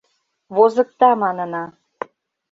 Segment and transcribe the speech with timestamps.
[0.55, 1.63] Возыкта, манына.